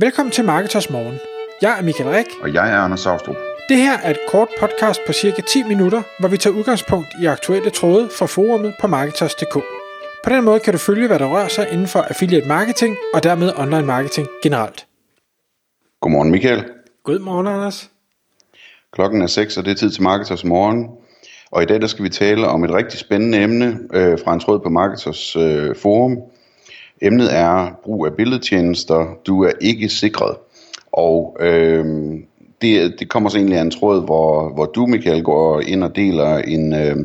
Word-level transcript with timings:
Velkommen 0.00 0.32
til 0.32 0.44
Marketers 0.44 0.90
Morgen. 0.90 1.18
Jeg 1.62 1.78
er 1.78 1.82
Michael 1.82 2.10
Rik. 2.10 2.26
Og 2.42 2.54
jeg 2.54 2.70
er 2.70 2.76
Anders 2.76 3.00
Saustrup. 3.00 3.36
Det 3.68 3.76
her 3.76 3.98
er 3.98 4.10
et 4.10 4.18
kort 4.28 4.48
podcast 4.60 5.00
på 5.06 5.12
cirka 5.12 5.42
10 5.42 5.62
minutter, 5.62 6.02
hvor 6.20 6.28
vi 6.28 6.36
tager 6.36 6.56
udgangspunkt 6.56 7.08
i 7.22 7.26
aktuelle 7.26 7.70
tråde 7.70 8.08
fra 8.18 8.26
forumet 8.26 8.74
på 8.80 8.86
Marketers.dk. 8.86 9.54
På 10.24 10.30
den 10.30 10.44
måde 10.44 10.60
kan 10.60 10.72
du 10.72 10.78
følge, 10.78 11.06
hvad 11.06 11.18
der 11.18 11.26
rører 11.26 11.48
sig 11.48 11.68
inden 11.72 11.86
for 11.86 12.00
affiliate 12.00 12.48
marketing 12.48 12.96
og 13.14 13.22
dermed 13.22 13.52
online 13.56 13.86
marketing 13.86 14.28
generelt. 14.42 14.86
Godmorgen 16.00 16.30
Michael. 16.30 16.64
Godmorgen 17.04 17.46
Anders. 17.46 17.90
Klokken 18.92 19.22
er 19.22 19.26
6, 19.26 19.56
og 19.56 19.64
det 19.64 19.70
er 19.70 19.76
tid 19.76 19.90
til 19.90 20.02
Marketers 20.02 20.44
Morgen. 20.44 20.88
Og 21.50 21.62
i 21.62 21.66
dag 21.66 21.80
der 21.80 21.86
skal 21.86 22.04
vi 22.04 22.10
tale 22.10 22.46
om 22.46 22.64
et 22.64 22.70
rigtig 22.70 22.98
spændende 22.98 23.42
emne 23.42 23.78
øh, 23.94 24.18
fra 24.24 24.34
en 24.34 24.40
tråd 24.40 24.60
på 24.60 24.68
Marketers 24.68 25.36
øh, 25.36 25.76
forum. 25.76 26.18
Emnet 27.02 27.36
er 27.36 27.70
brug 27.84 28.06
af 28.06 28.12
billedtjenester. 28.12 29.06
Du 29.26 29.44
er 29.44 29.52
ikke 29.60 29.88
sikret. 29.88 30.36
Og 30.92 31.36
øh, 31.40 31.84
det, 32.62 32.94
det 32.98 33.08
kommer 33.08 33.30
så 33.30 33.38
egentlig 33.38 33.58
af 33.58 33.62
en 33.62 33.70
tråd, 33.70 34.04
hvor, 34.04 34.54
hvor 34.54 34.64
du, 34.64 34.86
Michael, 34.86 35.22
går 35.22 35.60
ind 35.60 35.84
og 35.84 35.96
deler 35.96 36.38
en, 36.38 36.74
øh, 36.74 36.96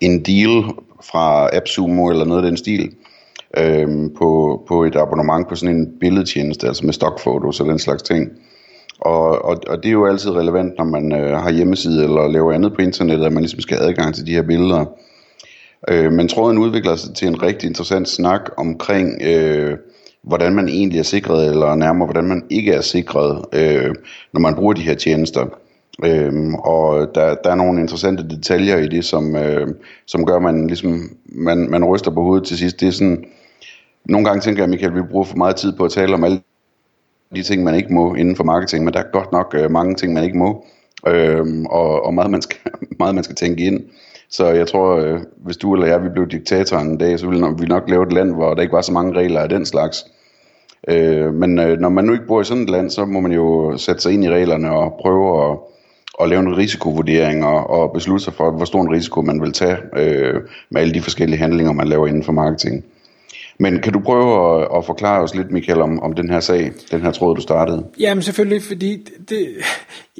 en 0.00 0.22
deal 0.22 0.64
fra 1.12 1.56
AppSumo 1.56 2.10
eller 2.10 2.24
noget 2.24 2.42
af 2.42 2.48
den 2.48 2.56
stil 2.56 2.90
øh, 3.58 4.10
på, 4.18 4.62
på 4.68 4.84
et 4.84 4.96
abonnement 4.96 5.48
på 5.48 5.54
sådan 5.54 5.76
en 5.76 5.92
billedtjeneste, 6.00 6.66
altså 6.66 6.86
med 6.86 6.92
stockfotos 6.92 7.60
og 7.60 7.66
den 7.66 7.78
slags 7.78 8.02
ting. 8.02 8.30
Og, 9.00 9.44
og, 9.44 9.56
og 9.68 9.76
det 9.82 9.86
er 9.86 9.92
jo 9.92 10.06
altid 10.06 10.30
relevant, 10.30 10.78
når 10.78 10.84
man 10.84 11.12
øh, 11.12 11.38
har 11.38 11.50
hjemmeside 11.50 12.04
eller 12.04 12.28
laver 12.28 12.52
andet 12.52 12.74
på 12.74 12.82
internettet, 12.82 13.26
at 13.26 13.32
man 13.32 13.42
ligesom 13.42 13.60
skal 13.60 13.76
have 13.76 13.88
adgang 13.88 14.14
til 14.14 14.26
de 14.26 14.32
her 14.32 14.42
billeder. 14.42 14.84
Øh, 15.88 16.12
men 16.12 16.28
tråden 16.28 16.58
udvikler 16.58 16.96
sig 16.96 17.14
til 17.14 17.28
en 17.28 17.42
rigtig 17.42 17.66
interessant 17.66 18.08
snak 18.08 18.50
omkring, 18.56 19.22
øh, 19.22 19.78
hvordan 20.22 20.54
man 20.54 20.68
egentlig 20.68 20.98
er 20.98 21.02
sikret, 21.02 21.50
eller 21.50 21.74
nærmere, 21.74 22.06
hvordan 22.06 22.28
man 22.28 22.44
ikke 22.50 22.72
er 22.72 22.80
sikret, 22.80 23.44
øh, 23.52 23.94
når 24.32 24.40
man 24.40 24.54
bruger 24.54 24.72
de 24.72 24.82
her 24.82 24.94
tjenester. 24.94 25.46
Øhm, 26.04 26.54
og 26.54 27.14
der, 27.14 27.34
der 27.34 27.50
er 27.50 27.54
nogle 27.54 27.80
interessante 27.80 28.28
detaljer 28.28 28.76
i 28.76 28.88
det, 28.88 29.04
som, 29.04 29.36
øh, 29.36 29.68
som 30.06 30.26
gør, 30.26 30.36
at 30.36 30.42
man, 30.42 30.66
ligesom, 30.66 31.10
man, 31.24 31.70
man 31.70 31.84
ryster 31.84 32.10
på 32.10 32.22
hovedet 32.22 32.46
til 32.46 32.58
sidst. 32.58 32.80
Det 32.80 32.88
er 32.88 32.92
sådan, 32.92 33.24
nogle 34.04 34.26
gange 34.26 34.40
tænker 34.40 34.62
jeg, 34.62 34.70
Michael, 34.70 34.94
vi 34.94 35.02
bruger 35.10 35.24
for 35.24 35.36
meget 35.36 35.56
tid 35.56 35.72
på 35.72 35.84
at 35.84 35.90
tale 35.90 36.14
om 36.14 36.24
alle 36.24 36.40
de 37.36 37.42
ting, 37.42 37.62
man 37.64 37.74
ikke 37.74 37.94
må 37.94 38.14
inden 38.14 38.36
for 38.36 38.44
marketing, 38.44 38.84
men 38.84 38.94
der 38.94 39.00
er 39.00 39.12
godt 39.12 39.32
nok 39.32 39.54
øh, 39.58 39.70
mange 39.70 39.94
ting, 39.94 40.12
man 40.12 40.24
ikke 40.24 40.38
må, 40.38 40.64
øh, 41.06 41.46
og, 41.70 42.06
og 42.06 42.14
meget, 42.14 42.30
man 42.30 42.42
skal, 42.42 42.58
meget, 42.98 43.14
man 43.14 43.24
skal 43.24 43.36
tænke 43.36 43.64
ind. 43.64 43.80
Så 44.32 44.46
jeg 44.46 44.68
tror, 44.68 44.96
øh, 44.96 45.20
hvis 45.36 45.56
du 45.56 45.74
eller 45.74 45.86
jeg 45.86 46.04
vi 46.04 46.08
blev 46.08 46.28
diktatorer 46.28 46.80
en 46.80 46.98
dag, 46.98 47.18
så 47.18 47.26
ville 47.26 47.46
vi 47.58 47.66
nok 47.66 47.90
lave 47.90 48.06
et 48.06 48.12
land, 48.12 48.34
hvor 48.34 48.54
der 48.54 48.62
ikke 48.62 48.72
var 48.72 48.82
så 48.82 48.92
mange 48.92 49.18
regler 49.18 49.40
af 49.40 49.48
den 49.48 49.66
slags. 49.66 50.06
Øh, 50.88 51.34
men 51.34 51.58
øh, 51.58 51.78
når 51.78 51.88
man 51.88 52.04
nu 52.04 52.12
ikke 52.12 52.26
bor 52.26 52.40
i 52.40 52.44
sådan 52.44 52.62
et 52.62 52.70
land, 52.70 52.90
så 52.90 53.04
må 53.04 53.20
man 53.20 53.32
jo 53.32 53.76
sætte 53.76 54.02
sig 54.02 54.12
ind 54.12 54.24
i 54.24 54.30
reglerne 54.30 54.70
og 54.70 54.98
prøve 55.00 55.50
at, 55.50 55.58
at 56.20 56.28
lave 56.28 56.40
en 56.40 56.56
risikovurdering 56.56 57.44
og, 57.44 57.70
og 57.70 57.92
beslutte 57.92 58.24
sig 58.24 58.32
for, 58.32 58.50
hvor 58.50 58.64
stor 58.64 58.80
en 58.80 58.92
risiko 58.92 59.20
man 59.20 59.40
vil 59.40 59.52
tage 59.52 59.76
øh, 59.96 60.40
med 60.70 60.80
alle 60.80 60.94
de 60.94 61.02
forskellige 61.02 61.38
handlinger, 61.38 61.72
man 61.72 61.88
laver 61.88 62.06
inden 62.06 62.24
for 62.24 62.32
marketing. 62.32 62.84
Men 63.58 63.80
kan 63.80 63.92
du 63.92 64.00
prøve 64.00 64.60
at, 64.62 64.68
at 64.76 64.86
forklare 64.86 65.22
os 65.22 65.34
lidt, 65.34 65.50
Michael, 65.50 65.80
om, 65.80 66.00
om 66.02 66.12
den 66.12 66.30
her 66.30 66.40
sag, 66.40 66.72
den 66.90 67.00
her 67.00 67.10
tråd, 67.10 67.36
du 67.36 67.40
startede? 67.40 67.86
Jamen 68.00 68.22
selvfølgelig, 68.22 68.62
fordi 68.62 68.96
det, 69.28 69.48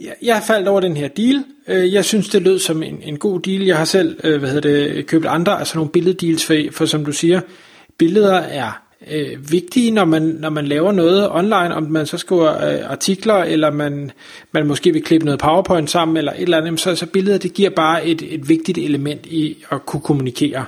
jeg, 0.02 0.14
jeg 0.22 0.42
faldt 0.46 0.68
over 0.68 0.80
den 0.80 0.96
her 0.96 1.08
deal. 1.08 1.44
Øh, 1.68 1.94
jeg 1.94 2.04
synes, 2.04 2.28
det 2.28 2.42
lød 2.42 2.58
som 2.58 2.82
en, 2.82 3.00
en 3.02 3.18
god 3.18 3.40
deal. 3.40 3.62
Jeg 3.62 3.76
har 3.76 3.84
selv 3.84 4.20
øh, 4.24 4.38
hvad 4.38 4.50
hedder 4.50 4.92
det, 4.92 5.06
købt 5.06 5.26
andre, 5.26 5.58
altså 5.58 5.76
nogle 5.76 5.90
billeddeals, 5.90 6.46
for, 6.46 6.54
for 6.70 6.86
som 6.86 7.04
du 7.04 7.12
siger, 7.12 7.40
billeder 7.98 8.36
er 8.36 8.82
øh, 9.10 9.52
vigtige, 9.52 9.90
når 9.90 10.04
man, 10.04 10.22
når 10.22 10.50
man 10.50 10.66
laver 10.66 10.92
noget 10.92 11.28
online, 11.30 11.74
om 11.74 11.82
man 11.82 12.06
så 12.06 12.18
skriver 12.18 12.72
øh, 12.72 12.90
artikler, 12.90 13.34
eller 13.34 13.70
man, 13.70 14.10
man 14.52 14.66
måske 14.66 14.92
vil 14.92 15.02
klippe 15.02 15.24
noget 15.24 15.40
PowerPoint 15.40 15.90
sammen, 15.90 16.16
eller 16.16 16.32
et 16.32 16.42
eller 16.42 16.58
andet, 16.58 16.80
så, 16.80 16.96
så 16.96 17.06
billeder, 17.06 17.38
det 17.38 17.54
giver 17.54 17.70
bare 17.70 18.06
et, 18.06 18.34
et 18.34 18.48
vigtigt 18.48 18.78
element 18.78 19.26
i 19.26 19.64
at 19.70 19.86
kunne 19.86 20.02
kommunikere. 20.02 20.64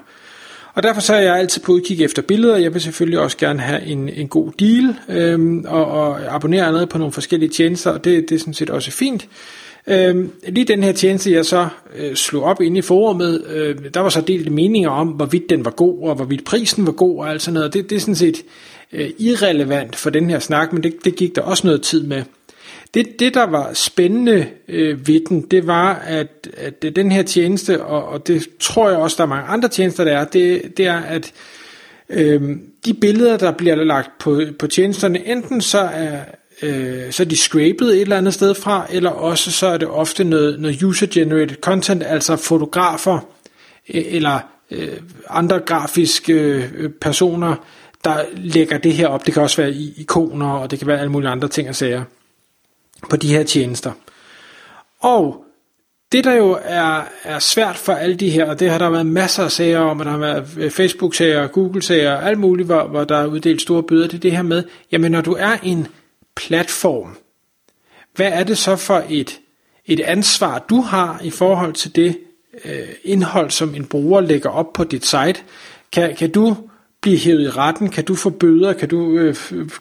Og 0.75 0.83
derfor 0.83 1.01
så 1.01 1.15
er 1.15 1.21
jeg 1.21 1.37
altid 1.37 1.63
på 1.63 1.73
udkig 1.73 2.05
efter 2.05 2.23
billeder. 2.23 2.57
Jeg 2.57 2.75
vil 2.75 2.83
selvfølgelig 2.83 3.19
også 3.19 3.37
gerne 3.37 3.61
have 3.61 3.83
en, 3.83 4.09
en 4.09 4.29
god 4.29 4.53
deal, 4.61 4.95
øhm, 5.09 5.65
og, 5.69 5.87
og 5.87 6.35
abonnere 6.35 6.67
allerede 6.67 6.87
på 6.87 6.99
nogle 6.99 7.13
forskellige 7.13 7.51
tjenester, 7.51 7.91
og 7.91 8.05
det, 8.05 8.29
det 8.29 8.35
er 8.35 8.39
sådan 8.39 8.55
set 8.55 8.71
også 8.71 8.91
fint. 8.91 9.29
Øhm, 9.87 10.31
lige 10.49 10.65
den 10.65 10.83
her 10.83 10.93
tjeneste, 10.93 11.33
jeg 11.33 11.47
så 11.47 11.69
øh, 11.97 12.15
slog 12.15 12.43
op 12.43 12.61
inde 12.61 12.79
i 12.79 12.83
forumet, 12.83 13.45
øh, 13.51 13.77
der 13.95 14.01
var 14.01 14.09
så 14.09 14.21
delt 14.21 14.53
meninger 14.53 14.91
om, 14.91 15.09
hvorvidt 15.09 15.51
den 15.51 15.65
var 15.65 15.71
god, 15.71 16.09
og 16.09 16.15
hvorvidt 16.15 16.45
prisen 16.45 16.87
var 16.87 16.93
god, 16.93 17.19
og 17.19 17.31
alt 17.31 17.43
sådan 17.43 17.55
noget. 17.55 17.73
Det, 17.73 17.91
det 17.91 17.97
er 17.97 18.01
sådan 18.01 18.15
set 18.15 18.43
øh, 18.93 19.11
irrelevant 19.19 19.97
for 19.97 20.11
den 20.11 20.31
her 20.31 20.39
snak, 20.39 20.73
men 20.73 20.83
det, 20.83 20.95
det 21.05 21.17
gik 21.17 21.37
der 21.37 21.43
også 21.43 21.67
noget 21.67 21.83
tid 21.83 22.07
med. 22.07 22.23
Det, 22.95 23.19
det 23.19 23.35
der 23.35 23.45
var 23.45 23.73
spændende 23.73 24.47
øh, 24.69 25.09
ved 25.09 25.21
den, 25.29 25.41
det 25.41 25.67
var, 25.67 25.95
at, 25.95 26.49
at 26.57 26.97
den 26.97 27.13
her 27.13 27.23
tjeneste, 27.23 27.83
og, 27.83 28.09
og 28.09 28.27
det 28.27 28.47
tror 28.61 28.89
jeg 28.89 28.99
også, 28.99 29.17
der 29.17 29.23
er 29.23 29.29
mange 29.29 29.49
andre 29.49 29.69
tjenester, 29.69 30.05
der 30.05 30.19
er, 30.19 30.25
det, 30.25 30.77
det 30.77 30.87
er, 30.87 31.01
at 31.01 31.33
øh, 32.09 32.57
de 32.85 32.95
billeder, 32.95 33.37
der 33.37 33.51
bliver 33.51 33.75
lagt 33.75 34.11
på, 34.19 34.43
på 34.59 34.67
tjenesterne, 34.67 35.27
enten 35.27 35.61
så 35.61 35.79
er, 35.79 36.21
øh, 36.63 37.13
så 37.13 37.23
er 37.23 37.27
de 37.27 37.37
scrapet 37.37 37.89
et 37.89 38.01
eller 38.01 38.19
andet 38.19 38.35
sted 38.35 38.55
fra, 38.55 38.87
eller 38.91 39.11
også 39.11 39.53
så 39.53 39.67
er 39.67 39.77
det 39.77 39.89
ofte 39.89 40.25
noget, 40.25 40.61
noget 40.61 40.83
user-generated 40.83 41.57
content, 41.61 42.03
altså 42.07 42.37
fotografer 42.37 43.19
øh, 43.95 44.05
eller 44.07 44.39
øh, 44.71 44.89
andre 45.31 45.59
grafiske 45.59 46.33
øh, 46.75 46.91
personer, 46.91 47.55
der 48.05 48.17
lægger 48.37 48.79
det 48.79 48.93
her 48.93 49.07
op. 49.07 49.27
Det 49.27 49.35
kan 49.35 49.43
også 49.43 49.63
være 49.63 49.73
ikoner, 49.97 50.51
og 50.51 50.71
det 50.71 50.79
kan 50.79 50.89
være 50.89 50.99
alle 51.01 51.13
mulige 51.13 51.31
andre 51.31 51.49
ting 51.49 51.69
og 51.69 51.75
sager 51.75 52.03
på 53.11 53.17
de 53.17 53.29
her 53.29 53.43
tjenester. 53.43 53.93
Og 55.01 55.45
det 56.13 56.25
der 56.25 56.33
jo 56.33 56.59
er, 56.63 57.03
er 57.25 57.39
svært 57.39 57.77
for 57.77 57.93
alle 57.93 58.17
de 58.17 58.31
her, 58.31 58.51
og 58.51 58.61
det 58.61 58.71
har 58.71 58.79
der 58.79 58.91
været 58.91 59.07
masser 59.07 59.45
af 59.45 59.53
sager 59.53 59.79
om, 59.79 59.99
og 59.99 60.05
der 60.05 60.11
har 60.11 60.19
været 60.19 60.49
øh, 60.59 60.71
Facebook-sager, 60.71 61.47
Google-sager, 61.47 62.17
alt 62.17 62.39
muligt, 62.39 62.67
hvor, 62.67 62.85
hvor 62.85 63.05
der 63.05 63.17
er 63.17 63.27
uddelt 63.27 63.63
store 63.63 63.83
bøder, 63.83 64.07
det 64.07 64.15
er 64.15 64.21
det 64.21 64.33
her 64.33 64.43
med, 64.43 64.65
jamen 64.93 65.13
når 65.13 65.21
du 65.21 65.37
er 65.39 65.57
en 65.63 65.87
platform, 66.37 67.17
hvad 68.15 68.33
er 68.33 68.45
det 68.45 68.59
så 68.59 68.77
for 68.77 69.05
et, 69.09 69.41
et 69.87 70.01
ansvar, 70.01 70.59
du 70.59 70.81
har 70.81 71.21
i 71.25 71.31
forhold 71.31 71.73
til 71.73 71.97
det 71.97 72.19
øh, 72.65 72.89
indhold, 73.05 73.51
som 73.51 73.75
en 73.75 73.85
bruger 73.85 74.21
lægger 74.21 74.51
op 74.51 74.73
på 74.73 74.85
dit 74.85 75.07
site? 75.07 75.43
Kan, 75.93 76.17
kan 76.17 76.31
du 76.31 76.57
blive 77.05 77.19
hævet 77.19 77.43
i 77.43 77.51
retten? 77.51 77.89
Kan 77.89 78.05
du 78.05 78.15
få 78.15 78.31
bøder? 78.31 78.73
Kan 78.73 78.89
du 78.89 79.19
øh, 79.19 79.35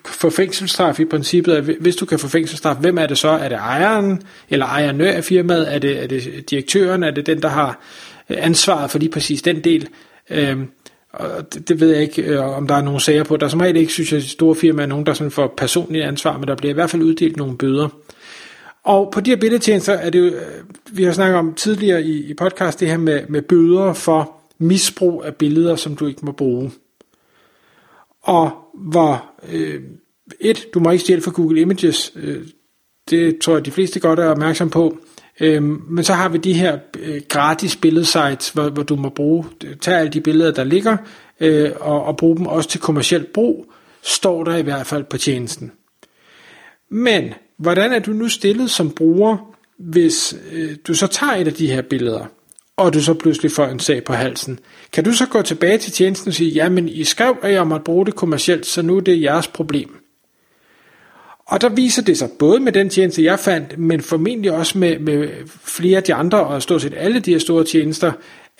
få 0.06 0.30
fængselsstraf 0.30 1.00
i 1.00 1.06
princippet? 1.06 1.64
Hvis 1.80 1.96
du 1.96 2.06
kan 2.06 2.20
få 2.20 2.28
fængselsstraf, 2.28 2.76
hvem 2.76 2.98
er 2.98 3.06
det 3.06 3.18
så? 3.18 3.28
Er 3.28 3.50
det 3.50 3.58
ejeren 3.58 4.22
eller 4.50 4.66
ejerne 4.66 5.14
af 5.14 5.24
firmaet? 5.24 5.74
Er 5.74 5.80
det, 5.80 6.04
er 6.04 6.08
det 6.08 6.50
direktøren? 6.50 7.04
Er 7.04 7.12
det 7.12 7.26
den, 7.26 7.42
der 7.42 7.48
har 7.48 7.80
øh, 8.30 8.38
ansvaret 8.40 8.92
for 8.92 9.00
lige 9.00 9.12
præcis 9.12 9.42
den 9.42 9.64
del? 9.64 9.88
Øh, 10.30 10.58
og 11.14 11.54
det, 11.54 11.70
det 11.70 11.80
ved 11.80 11.92
jeg 11.92 12.02
ikke, 12.02 12.22
øh, 12.22 12.58
om 12.58 12.68
der 12.68 12.76
er 12.76 12.82
nogen 12.82 13.00
sager 13.00 13.24
på. 13.24 13.38
Der 13.38 13.46
er 13.46 13.50
som 13.50 13.60
regel 13.60 13.76
ikke, 13.76 13.94
synes 13.94 14.14
jeg, 14.14 14.24
store 14.24 14.56
firmaer 14.56 14.86
er 14.86 14.90
nogen, 14.90 15.06
der 15.06 15.14
sådan 15.14 15.32
får 15.32 15.54
personligt 15.58 16.06
ansvar, 16.06 16.38
men 16.38 16.48
der 16.48 16.56
bliver 16.56 16.72
i 16.72 16.74
hvert 16.74 16.90
fald 16.90 17.02
uddelt 17.02 17.38
nogle 17.38 17.58
bøder. 17.58 17.90
Og 18.84 19.12
på 19.14 19.22
de 19.22 19.30
her 19.30 19.38
billedtjenester 19.38 19.94
er 19.94 20.10
det 20.10 20.20
jo, 20.20 20.26
øh, 20.26 20.42
vi 20.92 21.04
har 21.04 21.12
snakket 21.12 21.38
om 21.38 21.54
tidligere 21.54 22.04
i, 22.04 22.30
i 22.30 22.34
podcast, 22.34 22.80
det 22.80 22.88
her 22.88 22.98
med, 22.98 23.22
med 23.30 23.42
bøder 23.42 23.94
for 23.94 24.32
misbrug 24.58 25.24
af 25.26 25.36
billeder, 25.36 25.76
som 25.76 25.96
du 25.96 26.08
ikke 26.08 26.26
må 26.26 26.32
bruge 26.32 26.72
og 28.24 28.52
hvor 28.74 29.26
øh, 29.52 29.82
et, 30.40 30.68
du 30.74 30.80
må 30.80 30.92
ikke 30.92 31.02
stjæle 31.02 31.22
fra 31.22 31.32
Google 31.32 31.62
Images, 31.62 32.12
øh, 32.16 32.48
det 33.10 33.38
tror 33.40 33.54
jeg 33.54 33.66
de 33.66 33.72
fleste 33.72 34.00
godt 34.00 34.20
er 34.20 34.26
opmærksom 34.26 34.70
på, 34.70 34.98
øh, 35.40 35.64
men 35.64 36.04
så 36.04 36.14
har 36.14 36.30
vi 36.30 36.38
de 36.38 36.54
her 36.54 36.80
øh, 37.00 37.22
gratis 37.30 37.76
billedsites, 37.76 38.50
hvor, 38.50 38.70
hvor 38.70 38.84
du 38.84 38.96
må 38.96 39.10
bruge, 39.10 39.46
tage 39.82 39.98
alle 39.98 40.12
de 40.12 40.22
billeder, 40.22 40.52
der 40.52 40.64
ligger, 40.64 40.98
øh, 41.40 41.72
og, 41.80 42.04
og 42.04 42.18
bruge 42.18 42.38
dem 42.38 42.48
også 42.48 42.70
til 42.70 42.80
kommersielt 42.80 43.34
brug, 43.34 43.72
står 44.02 44.44
der 44.44 44.56
i 44.56 44.62
hvert 44.62 44.88
fald 44.88 45.04
på 45.04 45.18
tjenesten. 45.18 45.72
Men 46.90 47.34
hvordan 47.58 47.94
er 47.94 48.00
du 48.00 48.12
nu 48.12 48.30
stillet 48.30 48.72
som 48.72 48.92
bruger, 48.92 49.56
hvis 49.80 50.36
øh, 50.52 50.76
du 50.88 50.94
så 50.94 51.08
tager 51.08 51.34
et 51.34 51.48
af 51.48 51.54
de 51.54 51.68
her 51.68 51.81
billeder, 51.81 52.26
og 52.78 52.94
du 52.94 53.02
så 53.02 53.14
pludselig 53.14 53.52
får 53.52 53.66
en 53.66 53.80
sag 53.80 54.04
på 54.04 54.14
halsen. 54.14 54.60
Kan 54.94 55.04
du 55.04 55.14
så 55.14 55.25
gå 55.25 55.42
tilbage 55.42 55.78
til 55.78 55.92
tjenesten 55.92 56.28
og 56.28 56.34
sige, 56.34 56.50
jamen 56.50 56.90
I 56.90 57.04
skrev, 57.04 57.38
at 57.42 57.54
jeg 57.54 57.68
måtte 57.68 57.84
bruge 57.84 58.06
det 58.06 58.16
kommercielt, 58.16 58.66
så 58.66 58.81
nu 58.81 58.98
er 58.98 59.02
det 59.02 59.22
jeres 59.22 59.48
problem. 59.48 59.96
Og 61.46 61.62
der 61.62 61.70
viser 61.70 62.02
det 62.02 62.18
sig 62.18 62.30
både 62.40 62.60
med 62.60 62.72
den 62.72 62.90
tjeneste, 62.90 63.24
jeg 63.24 63.40
fandt, 63.40 63.80
men 63.80 64.02
formentlig 64.02 64.52
også 64.52 64.78
med, 64.78 65.00
med 65.00 65.30
flere 65.64 65.98
af 65.98 66.04
de 66.04 66.14
andre, 66.14 66.44
og 66.44 66.62
stort 66.62 66.81
set 66.81 66.94
alle 66.98 67.20
de 67.20 67.31
her 67.31 67.40
store 67.40 67.64
tjenester, 67.64 68.12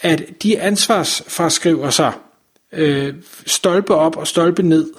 at 0.02 0.24
de 0.44 0.60
ansvarsfraskriver 0.60 1.90
sig 1.90 2.14
øh, 2.72 3.14
stolpe 3.46 3.96
op 3.96 4.18
og 4.18 4.28
stolpe 4.28 4.64
ned, 4.64 4.90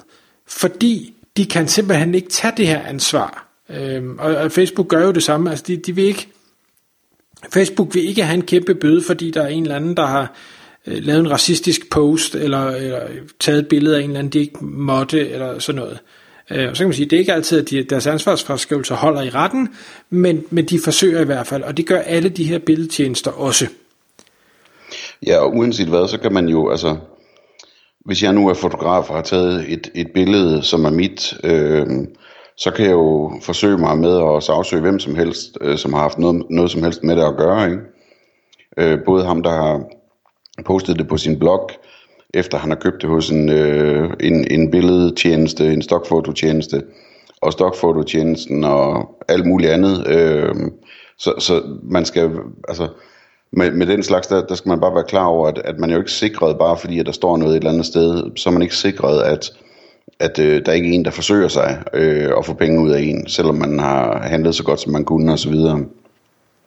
fordi 0.47 1.13
de 1.37 1.45
kan 1.45 1.67
simpelthen 1.67 2.15
ikke 2.15 2.29
tage 2.29 2.53
det 2.57 2.67
her 2.67 2.81
ansvar. 2.81 3.47
Øh, 3.69 4.03
og, 4.17 4.35
og 4.35 4.51
Facebook 4.51 4.87
gør 4.87 5.05
jo 5.05 5.11
det 5.11 5.23
samme, 5.23 5.49
altså 5.49 5.65
de, 5.67 5.77
de 5.77 5.95
vil 5.95 6.03
ikke 6.03 6.27
Facebook 7.53 7.95
vil 7.95 8.07
ikke 8.07 8.23
have 8.23 8.35
en 8.35 8.45
kæmpe 8.45 8.75
bøde, 8.75 9.01
fordi 9.01 9.31
der 9.31 9.41
er 9.41 9.47
en 9.47 9.63
eller 9.63 9.75
anden, 9.75 9.97
der 9.97 10.05
har 10.05 10.33
øh, 10.87 11.03
lavet 11.03 11.19
en 11.19 11.31
racistisk 11.31 11.89
post, 11.89 12.35
eller, 12.35 12.67
eller 12.67 13.01
taget 13.39 13.59
et 13.59 13.67
billede 13.67 13.97
af 13.97 14.01
en 14.01 14.09
eller 14.09 14.19
anden, 14.19 14.33
de 14.33 14.39
ikke 14.39 14.65
måtte, 14.65 15.29
eller 15.29 15.59
sådan 15.59 15.81
noget. 15.81 15.99
Øh, 16.51 16.69
og 16.69 16.77
så 16.77 16.81
kan 16.81 16.87
man 16.87 16.93
sige, 16.93 17.05
at 17.05 17.11
det 17.11 17.17
er 17.17 17.19
ikke 17.19 17.33
altid, 17.33 17.59
at 17.59 17.69
de, 17.69 17.83
deres 17.83 18.07
ansvarsforskrivelser 18.07 18.95
holder 18.95 19.21
i 19.21 19.29
retten, 19.29 19.69
men, 20.09 20.43
men 20.49 20.65
de 20.65 20.79
forsøger 20.79 21.21
i 21.21 21.25
hvert 21.25 21.47
fald, 21.47 21.63
og 21.63 21.77
det 21.77 21.87
gør 21.87 21.99
alle 21.99 22.29
de 22.29 22.43
her 22.43 22.59
billedtjenester 22.59 23.31
også. 23.31 23.67
Ja, 25.25 25.37
og 25.37 25.55
uanset 25.55 25.87
hvad, 25.87 26.07
så 26.07 26.17
kan 26.17 26.33
man 26.33 26.49
jo, 26.49 26.69
altså, 26.69 26.97
hvis 28.05 28.23
jeg 28.23 28.33
nu 28.33 28.49
er 28.49 28.53
fotograf 28.53 29.09
og 29.09 29.15
har 29.15 29.23
taget 29.23 29.65
et, 29.67 29.91
et 29.95 30.07
billede, 30.13 30.63
som 30.63 30.85
er 30.85 30.89
mit, 30.89 31.33
øh, 31.43 31.87
så 32.57 32.71
kan 32.71 32.85
jeg 32.85 32.91
jo 32.91 33.31
forsøge 33.41 33.77
mig 33.77 33.97
med 33.97 34.35
at 34.35 34.43
sagsøge 34.43 34.81
hvem 34.81 34.99
som 34.99 35.15
helst, 35.15 35.57
øh, 35.61 35.77
som 35.77 35.93
har 35.93 36.01
haft 36.01 36.17
noget, 36.17 36.43
noget 36.49 36.71
som 36.71 36.83
helst 36.83 37.03
med 37.03 37.15
det 37.15 37.23
at 37.23 37.37
gøre. 37.37 37.69
Ikke? 37.71 37.81
Øh, 38.77 38.99
både 39.05 39.25
ham, 39.25 39.43
der 39.43 39.49
har 39.49 39.83
postet 40.65 40.99
det 40.99 41.07
på 41.07 41.17
sin 41.17 41.39
blog, 41.39 41.69
efter 42.33 42.57
han 42.57 42.69
har 42.69 42.77
købt 42.77 43.01
det 43.01 43.09
hos 43.09 43.29
en, 43.29 43.49
øh, 43.49 44.09
en, 44.19 44.51
en 44.51 44.71
billedtjeneste, 44.71 45.73
en 45.73 45.81
stokfototjeneste, 45.81 46.83
og 47.41 47.51
stokfototjenesten 47.51 48.63
og 48.63 49.15
alt 49.27 49.45
muligt 49.45 49.71
andet. 49.71 50.07
Øh, 50.07 50.55
så, 51.17 51.33
så 51.39 51.63
man 51.83 52.05
skal, 52.05 52.31
altså, 52.67 52.87
med, 53.51 53.71
med 53.71 53.87
den 53.87 54.03
slags, 54.03 54.27
der, 54.27 54.45
der 54.47 54.55
skal 54.55 54.69
man 54.69 54.79
bare 54.79 54.95
være 54.95 55.03
klar 55.07 55.25
over, 55.25 55.47
at, 55.47 55.57
at 55.57 55.79
man 55.79 55.89
er 55.89 55.93
jo 55.93 55.99
ikke 55.99 56.11
sikret, 56.11 56.57
bare 56.57 56.77
fordi 56.77 56.99
at 56.99 57.05
der 57.05 57.11
står 57.11 57.37
noget 57.37 57.51
et 57.51 57.57
eller 57.57 57.71
andet 57.71 57.85
sted, 57.85 58.31
så 58.35 58.49
er 58.49 58.53
man 58.53 58.61
ikke 58.61 58.75
sikret, 58.75 59.21
at, 59.21 59.51
at 60.19 60.39
øh, 60.39 60.65
der 60.65 60.71
er 60.71 60.75
ikke 60.75 60.91
en, 60.91 61.05
der 61.05 61.11
forsøger 61.11 61.47
sig 61.47 61.83
øh, 61.93 62.31
at 62.37 62.45
få 62.45 62.53
penge 62.53 62.81
ud 62.81 62.91
af 62.91 63.01
en, 63.01 63.27
selvom 63.27 63.55
man 63.55 63.79
har 63.79 64.19
handlet 64.19 64.55
så 64.55 64.63
godt, 64.63 64.81
som 64.81 64.91
man 64.91 65.05
kunne 65.05 65.33
osv. 65.33 65.55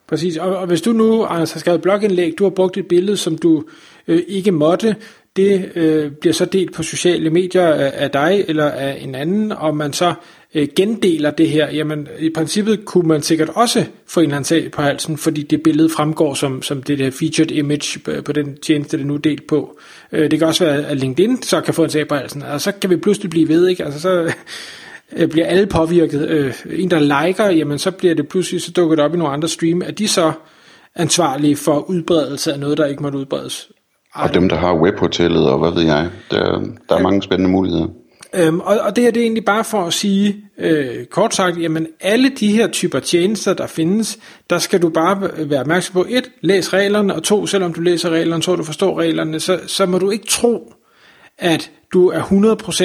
Præcis, 0.09 0.37
og, 0.37 0.57
og 0.57 0.67
hvis 0.67 0.81
du 0.81 0.93
nu 0.93 1.25
Anders, 1.25 1.53
har 1.53 1.61
skrevet 1.61 1.83
blogindlæg, 1.83 2.35
du 2.39 2.45
har 2.45 2.51
brugt 2.51 2.77
et 2.77 2.87
billede, 2.87 3.17
som 3.17 3.39
du 3.39 3.65
øh, 4.09 4.23
ikke 4.29 4.53
måtte, 4.53 4.97
det 5.37 5.71
øh, 5.75 6.11
bliver 6.11 6.35
så 6.35 6.45
delt 6.45 6.75
på 6.75 6.83
sociale 6.83 7.31
medier 7.31 7.67
af, 7.67 7.93
af 7.95 8.11
dig 8.11 8.45
eller 8.49 8.71
af 8.71 8.99
en 9.01 9.15
anden, 9.15 9.53
og 9.53 9.77
man 9.77 9.93
så 9.93 10.15
øh, 10.55 10.69
gendeler 10.77 11.31
det 11.31 11.49
her, 11.49 11.71
jamen 11.71 12.09
i 12.19 12.31
princippet 12.31 12.85
kunne 12.85 13.09
man 13.09 13.23
sikkert 13.23 13.49
også 13.55 13.85
få 14.07 14.21
en 14.21 14.25
eller 14.25 14.37
anden 14.37 14.45
sag 14.45 14.71
på 14.71 14.83
halsen, 14.83 15.17
fordi 15.17 15.43
det 15.43 15.63
billede 15.63 15.89
fremgår 15.89 16.35
som, 16.35 16.63
som 16.63 16.83
det 16.83 16.99
der 16.99 17.11
featured 17.11 17.51
image 17.51 17.99
på, 17.99 18.11
på 18.25 18.33
den 18.33 18.57
tjeneste, 18.57 18.97
det 18.97 19.03
er 19.03 19.07
nu 19.07 19.17
delt 19.17 19.47
på. 19.47 19.79
Øh, 20.13 20.31
det 20.31 20.39
kan 20.39 20.49
også 20.49 20.65
være, 20.65 20.87
at 20.87 20.97
LinkedIn 20.97 21.43
så 21.43 21.61
kan 21.61 21.75
få 21.75 21.85
en 21.85 21.91
sag 21.91 22.09
på 22.09 22.15
halsen, 22.15 22.43
og 22.43 22.61
så 22.61 22.73
kan 22.73 22.91
vi 22.91 22.97
pludselig 22.97 23.31
blive 23.31 23.49
ved, 23.49 23.69
ikke? 23.69 23.85
Altså 23.85 24.01
så 24.01 24.33
øh, 25.17 25.29
bliver 25.29 25.47
alle 25.47 25.67
påvirket. 25.67 26.29
Øh, 26.29 26.55
en, 26.71 26.91
der 26.91 27.25
liker, 27.25 27.47
jamen 27.47 27.79
så 27.79 27.91
bliver 27.91 28.15
det 28.15 28.29
pludselig, 28.29 28.63
så 28.63 28.73
dukker 28.73 28.97
det 28.97 29.05
op 29.05 29.15
i 29.15 29.17
nogle 29.17 29.33
andre 29.33 29.49
stream, 29.49 29.83
er 29.83 29.91
de 29.91 30.09
så 30.09 30.33
ansvarlige 30.97 31.57
for 31.57 31.91
udbredelse 31.91 32.53
af 32.53 32.61
noget, 32.61 32.79
der 32.79 32.87
ikke 32.87 33.03
måtte 33.03 33.19
udbredes. 33.19 33.69
Og 34.15 34.35
dem, 34.35 34.49
der 34.49 34.57
har 34.57 34.75
webhotellet, 34.75 35.51
og 35.51 35.59
hvad 35.59 35.71
ved 35.71 35.83
jeg, 35.83 36.11
der, 36.31 36.41
der 36.89 36.95
er 36.95 36.97
ja. 36.97 37.03
mange 37.03 37.23
spændende 37.23 37.51
muligheder. 37.51 37.87
Øhm, 38.35 38.61
og, 38.61 38.79
og 38.81 38.97
det 38.97 39.05
her 39.05 39.11
det 39.11 39.21
er 39.21 39.25
egentlig 39.25 39.45
bare 39.45 39.65
for 39.65 39.85
at 39.85 39.93
sige, 39.93 40.45
øh, 40.59 41.05
kort 41.05 41.35
sagt, 41.35 41.63
jamen 41.63 41.87
alle 42.01 42.29
de 42.29 42.53
her 42.53 42.67
typer 42.67 43.01
tjenester, 43.01 43.55
der 43.55 43.67
findes, 43.67 44.19
der 44.51 44.59
skal 44.59 44.83
du 44.83 44.89
bare 44.89 45.31
være 45.51 45.61
opmærksom 45.61 45.93
på, 45.93 46.07
et, 46.09 46.31
læs 46.41 46.73
reglerne, 46.73 47.15
og 47.15 47.23
to, 47.23 47.47
selvom 47.47 47.73
du 47.73 47.81
læser 47.81 48.11
reglerne, 48.11 48.43
så 48.43 48.57
du 48.57 48.65
forstår 48.65 49.01
reglerne, 49.01 49.41
så, 49.41 49.61
så 49.67 49.87
må 49.87 49.99
du 49.99 50.11
ikke 50.11 50.27
tro, 50.27 50.73
at 51.39 51.71
du 51.93 52.09
er 52.09 52.21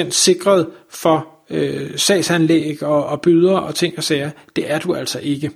100% 0.06 0.10
sikret 0.10 0.66
for 0.90 1.28
øh, 1.50 1.90
sagsanlæg 1.96 2.82
og, 2.82 3.06
og 3.06 3.20
byder 3.20 3.56
og 3.56 3.74
ting 3.74 3.94
og 3.96 4.04
sager. 4.04 4.30
Det 4.56 4.70
er 4.70 4.78
du 4.78 4.94
altså 4.94 5.20
ikke. 5.22 5.50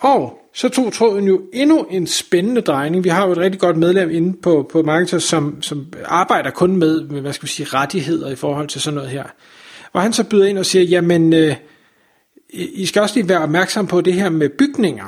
Og 0.00 0.38
så 0.54 0.68
tog 0.68 0.92
tråden 0.92 1.24
jo 1.24 1.42
endnu 1.52 1.82
en 1.90 2.06
spændende 2.06 2.60
drejning. 2.60 3.04
Vi 3.04 3.08
har 3.08 3.26
jo 3.26 3.32
et 3.32 3.38
rigtig 3.38 3.60
godt 3.60 3.76
medlem 3.76 4.10
inde 4.10 4.36
på, 4.42 4.68
på 4.72 4.82
Marketers, 4.82 5.24
som, 5.24 5.62
som 5.62 5.92
arbejder 6.04 6.50
kun 6.50 6.76
med, 6.76 7.00
med, 7.00 7.20
hvad 7.20 7.32
skal 7.32 7.46
vi 7.46 7.52
sige, 7.52 7.66
rettigheder 7.66 8.30
i 8.30 8.36
forhold 8.36 8.68
til 8.68 8.80
sådan 8.80 8.94
noget 8.94 9.10
her. 9.10 9.24
Og 9.92 10.02
han 10.02 10.12
så 10.12 10.24
byder 10.24 10.46
ind 10.46 10.58
og 10.58 10.66
siger, 10.66 10.82
jamen, 10.82 11.32
øh, 11.32 11.56
I 12.52 12.86
skal 12.86 13.02
også 13.02 13.14
lige 13.14 13.28
være 13.28 13.42
opmærksom 13.42 13.86
på 13.86 14.00
det 14.00 14.14
her 14.14 14.28
med 14.28 14.48
bygninger, 14.48 15.06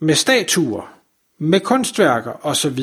med 0.00 0.14
statuer, 0.14 0.92
med 1.38 1.60
kunstværker 1.60 2.46
osv. 2.46 2.80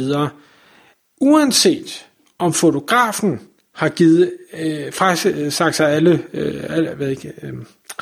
Uanset 1.21 2.06
om 2.39 2.53
fotografen 2.53 3.41
har 3.74 3.89
givet 3.89 4.31
øh, 4.59 4.91
øh 5.25 5.51
sagt 5.51 5.75
sig 5.75 5.89
alle, 5.89 6.24
øh, 6.33 6.63
alle 6.69 6.89
hvad 6.89 7.09
ikke, 7.09 7.33
øh, 7.44 7.53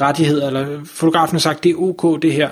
rettigheder, 0.01 0.47
eller 0.47 0.85
fotografen 0.85 1.35
har 1.35 1.39
sagt, 1.39 1.63
det 1.63 1.69
er 1.69 1.75
ok 1.75 2.21
det 2.21 2.33
her, 2.33 2.49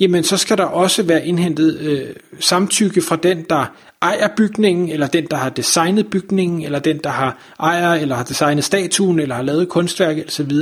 jamen 0.00 0.24
så 0.24 0.36
skal 0.36 0.58
der 0.58 0.64
også 0.64 1.02
være 1.02 1.26
indhentet 1.26 1.78
øh, 1.80 2.08
samtykke 2.40 3.02
fra 3.02 3.16
den, 3.16 3.46
der 3.50 3.66
ejer 4.02 4.28
bygningen, 4.36 4.88
eller 4.88 5.06
den, 5.06 5.26
der 5.30 5.36
har 5.36 5.48
designet 5.48 6.10
bygningen, 6.10 6.62
eller 6.62 6.78
den, 6.78 6.98
der 6.98 7.10
har 7.10 7.38
ejer, 7.60 7.94
eller 7.94 8.14
har 8.14 8.24
designet 8.24 8.64
statuen, 8.64 9.20
eller 9.20 9.34
har 9.34 9.42
lavet 9.42 9.68
kunstværk 9.68 10.16
osv., 10.26 10.52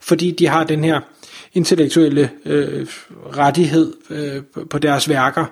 fordi 0.00 0.30
de 0.30 0.46
har 0.46 0.64
den 0.64 0.84
her 0.84 1.00
intellektuelle 1.54 2.30
øh, 2.44 2.86
rettighed 3.36 3.92
øh, 4.10 4.42
på 4.70 4.78
deres 4.78 5.08
værker. 5.08 5.44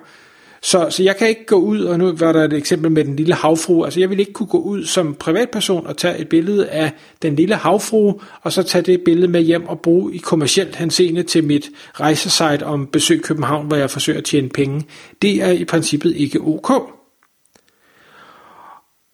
Så, 0.61 0.87
så 0.89 1.03
jeg 1.03 1.17
kan 1.17 1.27
ikke 1.27 1.45
gå 1.45 1.55
ud, 1.55 1.81
og 1.83 1.97
nu 1.97 2.11
var 2.11 2.31
der 2.31 2.43
et 2.43 2.53
eksempel 2.53 2.91
med 2.91 3.05
den 3.05 3.15
lille 3.15 3.33
havfru, 3.33 3.83
altså 3.83 3.99
jeg 3.99 4.09
vil 4.09 4.19
ikke 4.19 4.33
kunne 4.33 4.47
gå 4.47 4.57
ud 4.57 4.85
som 4.85 5.15
privatperson 5.15 5.87
og 5.87 5.97
tage 5.97 6.17
et 6.17 6.29
billede 6.29 6.69
af 6.69 6.91
den 7.21 7.35
lille 7.35 7.55
havfru, 7.55 8.13
og 8.41 8.53
så 8.53 8.63
tage 8.63 8.81
det 8.81 9.01
billede 9.01 9.27
med 9.27 9.41
hjem 9.41 9.67
og 9.67 9.79
bruge 9.79 10.15
i 10.15 10.17
kommercielt 10.17 10.75
henseende 10.75 11.23
til 11.23 11.43
mit 11.43 11.69
rejsesite 11.93 12.63
om 12.65 12.87
besøg 12.87 13.21
København, 13.21 13.67
hvor 13.67 13.75
jeg 13.75 13.89
forsøger 13.89 14.19
at 14.19 14.25
tjene 14.25 14.49
penge. 14.49 14.85
Det 15.21 15.43
er 15.43 15.51
i 15.51 15.65
princippet 15.65 16.15
ikke 16.15 16.41
ok. 16.41 16.71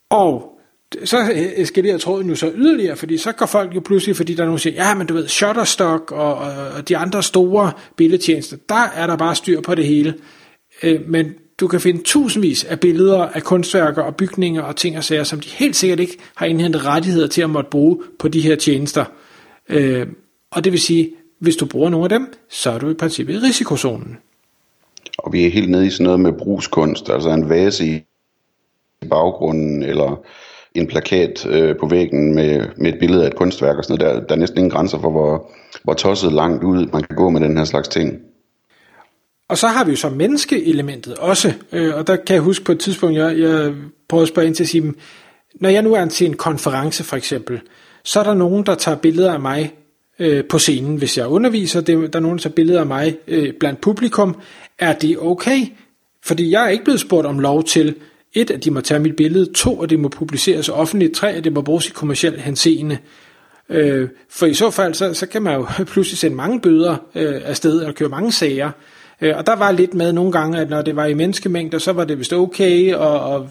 Og 0.10 0.52
så 1.04 1.32
eskalerer 1.56 1.98
tråden 1.98 2.30
jo 2.30 2.36
så 2.36 2.52
yderligere, 2.56 2.96
fordi 2.96 3.18
så 3.18 3.32
går 3.32 3.46
folk 3.46 3.76
jo 3.76 3.80
pludselig, 3.86 4.16
fordi 4.16 4.34
der 4.34 4.42
er 4.42 4.46
nogen, 4.46 4.58
der 4.58 4.62
siger, 4.62 4.88
ja, 4.88 4.96
men 4.96 5.08
du 5.08 5.14
ved, 5.14 5.28
Shutterstock 5.28 6.12
og, 6.12 6.36
og 6.78 6.90
de 6.90 6.98
andre 6.98 7.24
store 7.24 7.72
billedtjenester, 7.96 8.58
der 8.70 8.90
er 8.96 9.08
der 9.08 9.16
bare 9.16 9.36
styr 9.36 9.62
på 9.62 9.76
det 9.76 9.86
hele. 9.86 10.14
Øh, 10.84 11.10
men 11.10 11.34
du 11.60 11.68
kan 11.68 11.82
finde 11.82 12.04
tusindvis 12.04 12.64
af 12.64 12.80
billeder 12.80 13.22
af 13.22 13.44
kunstværker 13.44 14.02
og 14.02 14.16
bygninger 14.16 14.62
og 14.62 14.76
ting 14.76 14.98
og 14.98 15.04
sager, 15.04 15.24
som 15.24 15.40
de 15.40 15.50
helt 15.50 15.76
sikkert 15.76 16.00
ikke 16.00 16.18
har 16.36 16.46
indhentet 16.46 16.86
rettigheder 16.86 17.28
til 17.28 17.42
at 17.42 17.50
måtte 17.50 17.70
bruge 17.70 18.00
på 18.20 18.28
de 18.28 18.42
her 18.42 18.56
tjenester. 18.56 19.06
Øh, 19.70 20.08
og 20.52 20.64
det 20.64 20.72
vil 20.72 20.80
sige, 20.80 21.12
hvis 21.40 21.56
du 21.56 21.66
bruger 21.66 21.90
nogle 21.90 22.06
af 22.06 22.10
dem, 22.10 22.34
så 22.50 22.72
er 22.72 22.78
du 22.78 22.90
i 22.90 22.94
princippet 22.94 23.34
i 23.34 23.38
risikozonen. 23.38 24.18
Og 25.18 25.34
vi 25.34 25.46
er 25.46 25.52
helt 25.52 25.70
nede 25.70 25.88
i 25.88 25.90
sådan 25.90 26.04
noget 26.04 26.20
med 26.20 26.34
brugskunst, 26.34 27.10
altså 27.10 27.30
en 27.30 27.50
vase 27.50 27.86
i 27.86 28.02
baggrunden, 29.10 29.84
eller 29.84 30.22
en 30.76 30.88
plakat 30.88 31.46
øh, 31.46 31.76
på 31.78 31.88
væggen 31.88 32.36
med, 32.36 32.66
med 32.78 32.94
et 32.94 33.00
billede 33.00 33.24
af 33.24 33.28
et 33.28 33.36
kunstværk 33.36 33.78
og 33.78 33.84
sådan 33.84 34.06
noget. 34.06 34.16
Der, 34.16 34.28
der 34.28 34.36
er 34.36 34.40
næsten 34.40 34.60
ingen 34.60 34.72
grænser 34.72 35.00
for, 35.00 35.12
hvor, 35.12 35.52
hvor 35.84 35.94
tosset 35.94 36.34
langt 36.34 36.64
ud 36.64 36.86
man 36.94 37.04
kan 37.04 37.16
gå 37.16 37.30
med 37.30 37.42
den 37.42 37.58
her 37.58 37.66
slags 37.66 37.88
ting. 37.88 38.20
Og 39.50 39.58
så 39.58 39.68
har 39.68 39.84
vi 39.84 39.92
jo 39.92 39.98
så 39.98 40.10
menneskeelementet 40.10 41.14
også, 41.14 41.54
øh, 41.72 41.96
og 41.96 42.08
der 42.08 42.16
kan 42.16 42.34
jeg 42.34 42.42
huske 42.42 42.66
på 42.66 42.72
et 42.72 42.80
tidspunkt, 42.80 43.18
jeg, 43.18 43.40
jeg 43.40 43.74
prøvede 44.10 44.24
at 44.24 44.28
spørge 44.28 44.48
ind 44.48 44.56
til 44.56 44.64
at 44.64 44.70
sige, 44.70 44.94
når 45.56 45.70
jeg 45.70 45.82
nu 45.82 45.94
er 45.94 46.06
til 46.06 46.28
en 46.28 46.34
konference 46.34 47.04
for 47.04 47.16
eksempel, 47.16 47.62
så 48.04 48.20
er 48.20 48.24
der 48.24 48.34
nogen, 48.34 48.66
der 48.66 48.76
tager 48.76 48.98
billeder 48.98 49.34
af 49.34 49.40
mig 49.40 49.74
øh, 50.20 50.44
på 50.46 50.60
scenen, 50.60 50.98
hvis 50.98 51.18
jeg 51.18 51.28
underviser, 51.28 51.82
det, 51.82 52.14
der 52.14 52.20
er 52.20 52.24
nogen, 52.24 52.38
der 52.38 52.42
tager 52.42 52.54
billeder 52.54 52.80
af 52.80 52.86
mig 52.86 53.18
øh, 53.28 53.54
blandt 53.60 53.82
publikum, 53.82 54.36
er 54.80 54.94
det 54.94 55.18
okay? 55.20 55.60
Fordi 56.24 56.52
jeg 56.52 56.66
er 56.66 56.70
ikke 56.70 56.84
blevet 56.84 57.00
spurgt 57.00 57.28
om 57.28 57.40
lov 57.40 57.64
til, 57.64 57.96
et, 58.34 58.52
at 58.52 58.64
de 58.64 58.72
må 58.72 58.82
tage 58.82 59.00
mit 59.00 59.16
billede, 59.16 59.54
to, 59.54 59.84
at 59.84 59.90
det 59.90 60.00
må 60.00 60.08
publiceres 60.08 60.70
offentligt, 60.70 61.14
tre, 61.14 61.32
at 61.32 61.44
det 61.44 61.54
må 61.54 61.62
bruges 61.62 61.88
i 61.88 61.92
kommersiel 61.92 62.40
henseende. 62.40 62.98
Øh, 63.70 64.10
for 64.30 64.46
i 64.46 64.54
så 64.54 64.72
fald, 64.72 64.94
så, 64.94 65.14
så 65.14 65.26
kan 65.26 65.42
man 65.42 65.56
jo 65.56 65.68
pludselig 65.94 66.18
sende 66.18 66.36
mange 66.36 66.62
bøder 66.62 66.96
øh, 67.16 67.42
afsted 67.44 67.80
og 67.80 67.96
køre 67.96 68.10
mange 68.10 68.32
sager. 68.32 68.72
Øh, 69.22 69.38
og 69.38 69.48
der 69.48 69.56
var 69.56 69.72
lidt 69.72 69.94
med 69.94 70.14
nogle 70.14 70.32
gange, 70.32 70.60
at 70.60 70.70
når 70.70 70.82
det 70.82 70.96
var 70.96 71.06
i 71.06 71.14
menneskemængder, 71.14 71.80
så 71.80 71.92
var 71.92 72.04
det 72.04 72.20
vist 72.20 72.34
okay, 72.34 72.94
og, 72.94 73.20
og 73.20 73.50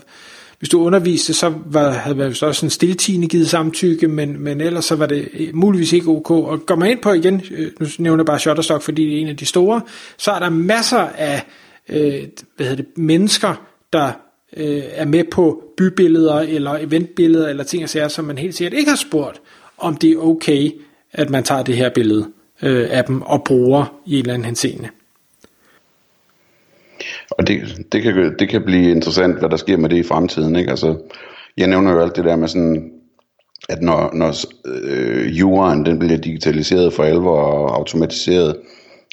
hvis 0.58 0.68
du 0.68 0.84
underviste, 0.84 1.34
så 1.34 1.52
var, 1.66 1.90
havde 1.90 2.16
man 2.16 2.26
også 2.42 2.66
en 2.66 2.70
stiltigende 2.70 3.28
givet 3.28 3.48
samtykke, 3.48 4.08
men, 4.08 4.40
men 4.40 4.60
ellers 4.60 4.84
så 4.84 4.96
var 4.96 5.06
det 5.06 5.28
øh, 5.32 5.48
muligvis 5.56 5.92
ikke 5.92 6.08
ok. 6.08 6.30
Og 6.30 6.66
går 6.66 6.74
man 6.74 6.90
ind 6.90 7.00
på 7.02 7.12
igen, 7.12 7.42
øh, 7.50 7.70
nu 7.80 7.86
nævner 7.98 8.22
jeg 8.22 8.26
bare 8.26 8.38
Shutterstock, 8.38 8.82
fordi 8.82 9.04
det 9.04 9.16
er 9.16 9.20
en 9.20 9.28
af 9.28 9.36
de 9.36 9.46
store, 9.46 9.80
så 10.16 10.30
er 10.30 10.38
der 10.38 10.50
masser 10.50 10.98
af 10.98 11.42
øh, 11.88 12.22
hvad 12.56 12.66
hedder 12.66 12.82
det, 12.82 12.86
mennesker, 12.98 13.64
der 13.92 14.12
øh, 14.56 14.82
er 14.92 15.04
med 15.04 15.24
på 15.24 15.62
bybilleder 15.76 16.38
eller 16.38 16.78
eventbilleder 16.78 17.48
eller 17.48 17.64
ting 17.64 17.82
og 17.82 17.88
sager, 17.88 18.08
som 18.08 18.24
man 18.24 18.38
helt 18.38 18.54
sikkert 18.54 18.78
ikke 18.78 18.90
har 18.90 18.96
spurgt, 18.96 19.40
om 19.78 19.96
det 19.96 20.10
er 20.12 20.18
okay, 20.18 20.70
at 21.12 21.30
man 21.30 21.44
tager 21.44 21.62
det 21.62 21.76
her 21.76 21.88
billede 21.88 22.26
øh, 22.62 22.88
af 22.90 23.04
dem 23.04 23.22
og 23.22 23.44
bruger 23.44 24.00
i 24.06 24.14
en 24.14 24.18
eller 24.18 24.34
anden 24.34 24.44
henseende. 24.44 24.88
Og 27.30 27.46
det, 27.46 27.86
det, 27.92 28.02
kan, 28.02 28.34
det 28.38 28.48
kan 28.48 28.62
blive 28.62 28.90
interessant, 28.90 29.38
hvad 29.38 29.48
der 29.48 29.56
sker 29.56 29.76
med 29.76 29.88
det 29.88 29.96
i 29.96 30.02
fremtiden. 30.02 30.56
Ikke? 30.56 30.70
Altså, 30.70 30.96
jeg 31.56 31.66
nævner 31.66 31.92
jo 31.92 32.00
alt 32.00 32.16
det 32.16 32.24
der 32.24 32.36
med 32.36 32.48
sådan, 32.48 32.90
at 33.68 33.82
når, 33.82 34.10
når 34.14 34.34
øh, 34.66 35.38
juraen 35.38 35.86
den 35.86 35.98
bliver 35.98 36.16
digitaliseret 36.16 36.92
for 36.92 37.02
alvor 37.02 37.40
og 37.40 37.76
automatiseret, 37.76 38.56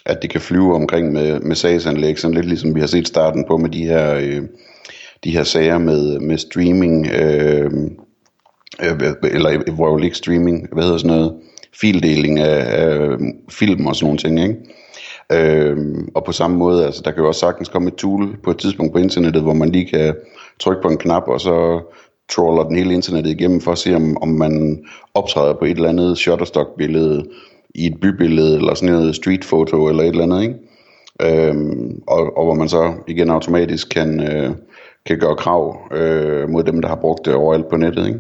at 0.05 0.21
det 0.21 0.29
kan 0.29 0.41
flyve 0.41 0.75
omkring 0.75 1.11
med, 1.11 1.39
med 1.39 1.55
sagsanlæg, 1.55 2.19
sådan 2.19 2.35
lidt 2.35 2.45
ligesom 2.45 2.75
vi 2.75 2.79
har 2.79 2.87
set 2.87 3.07
starten 3.07 3.45
på 3.47 3.57
med 3.57 3.69
de 3.69 3.85
her, 3.85 4.15
øh, 4.15 4.41
de 5.23 5.31
her 5.31 5.43
sager 5.43 5.77
med, 5.77 6.19
med 6.19 6.37
streaming, 6.37 7.07
øh, 7.07 7.71
øh, 8.83 9.13
eller 9.23 9.71
hvor 9.71 9.91
jo 9.91 9.97
ikke 9.97 10.17
streaming, 10.17 10.67
hvad 10.73 10.83
hedder 10.83 10.97
sådan 10.97 11.17
noget, 11.17 11.33
fildeling 11.81 12.39
af, 12.39 12.83
af 12.83 13.17
film 13.49 13.87
og 13.87 13.95
sådan 13.95 14.05
nogle 14.05 14.17
ting, 14.17 14.41
ikke? 14.43 14.55
Øhm, 15.33 16.09
og 16.15 16.23
på 16.23 16.31
samme 16.31 16.57
måde, 16.57 16.85
altså 16.85 17.01
der 17.05 17.11
kan 17.11 17.21
jo 17.21 17.27
også 17.27 17.39
sagtens 17.39 17.69
komme 17.69 17.87
et 17.87 17.95
tool 17.95 18.37
på 18.43 18.51
et 18.51 18.57
tidspunkt 18.57 18.93
på 18.93 18.99
internettet, 18.99 19.41
hvor 19.41 19.53
man 19.53 19.69
lige 19.69 19.85
kan 19.85 20.15
trykke 20.59 20.81
på 20.81 20.87
en 20.87 20.97
knap, 20.97 21.23
og 21.27 21.41
så 21.41 21.81
trawler 22.29 22.63
den 22.63 22.75
hele 22.75 22.93
internettet 22.93 23.31
igennem 23.31 23.61
for 23.61 23.71
at 23.71 23.77
se, 23.77 23.95
om, 23.95 24.17
om 24.21 24.27
man 24.27 24.85
optræder 25.13 25.53
på 25.53 25.65
et 25.65 25.71
eller 25.71 25.89
andet 25.89 26.17
Shutterstock-billede, 26.17 27.25
i 27.75 27.85
et 27.85 27.99
bybillede, 28.01 28.55
eller 28.55 28.73
sådan 28.73 28.95
noget 28.95 29.15
street 29.15 29.45
photo, 29.49 29.87
eller 29.87 30.03
et 30.03 30.09
eller 30.09 30.23
andet, 30.23 30.41
ikke? 30.41 30.55
Øhm, 31.21 32.01
og, 32.07 32.37
og 32.37 32.45
hvor 32.45 32.53
man 32.53 32.69
så 32.69 32.93
igen 33.07 33.29
automatisk 33.29 33.89
kan, 33.89 34.19
øh, 34.19 34.51
kan 35.05 35.19
gøre 35.19 35.35
krav 35.35 35.77
øh, 35.91 36.49
mod 36.49 36.63
dem, 36.63 36.81
der 36.81 36.87
har 36.87 36.95
brugt 36.95 37.25
det 37.25 37.33
overalt 37.33 37.69
på 37.69 37.77
nettet, 37.77 38.07
ikke? 38.07 38.19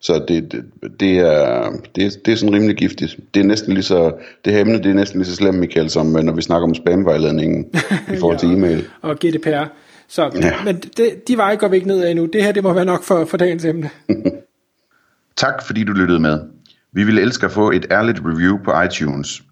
Så 0.00 0.24
det, 0.28 0.52
det, 0.52 0.64
det, 1.00 1.18
er, 1.18 1.70
det, 1.94 2.20
det 2.24 2.32
er 2.32 2.36
sådan 2.36 2.54
rimelig 2.54 2.76
giftigt. 2.76 3.16
Det 3.34 3.40
er 3.40 3.44
næsten 3.44 3.74
lige 3.74 3.84
så, 3.84 4.12
det 4.44 4.52
her 4.52 4.60
emne, 4.60 4.78
det 4.78 4.86
er 4.86 4.94
næsten 4.94 5.20
lige 5.20 5.30
så 5.30 5.36
slemt, 5.36 5.58
Michael, 5.58 5.90
som 5.90 6.16
øh, 6.16 6.22
når 6.22 6.32
vi 6.32 6.42
snakker 6.42 6.68
om 6.68 6.74
spamvejledningen 6.74 7.64
i 8.14 8.16
forhold 8.16 8.36
ja, 8.36 8.38
til 8.38 8.52
e-mail. 8.52 8.84
Og 9.02 9.16
GDPR. 9.16 9.64
Så, 10.08 10.30
ja. 10.42 10.52
men 10.64 10.76
det, 10.96 11.28
de 11.28 11.36
veje 11.36 11.56
går 11.56 11.68
vi 11.68 11.76
ikke 11.76 11.88
ned 11.88 12.02
af 12.02 12.10
endnu. 12.10 12.26
Det 12.26 12.44
her, 12.44 12.52
det 12.52 12.62
må 12.62 12.72
være 12.72 12.84
nok 12.84 13.02
for, 13.02 13.24
for 13.24 13.36
dagens 13.36 13.64
emne. 13.64 13.90
tak 15.36 15.62
fordi 15.66 15.84
du 15.84 15.92
lyttede 15.92 16.20
med. 16.20 16.40
Vi 16.92 17.04
ville 17.04 17.22
elske 17.22 17.46
at 17.46 17.52
få 17.52 17.70
et 17.70 17.86
ærligt 17.90 18.20
review 18.24 18.58
på 18.64 18.82
iTunes. 18.82 19.42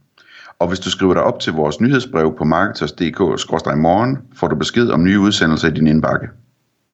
Og 0.59 0.69
hvis 0.69 0.81
du 0.81 0.91
skriver 0.91 1.15
dig 1.15 1.23
op 1.23 1.41
til 1.41 1.53
vores 1.53 1.81
nyhedsbrev 1.81 2.35
på 2.39 2.45
marketers.dk-morgen, 2.45 4.19
får 4.37 4.49
du 4.49 4.57
besked 4.57 4.89
om 4.89 5.05
nye 5.05 5.21
udsendelser 5.21 5.69
i 5.69 5.71
din 5.71 5.87
indbakke. 5.87 6.29